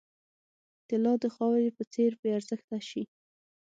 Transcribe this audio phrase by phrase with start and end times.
[0.87, 3.03] طلا د خاورې په څېر بې ارزښته شي.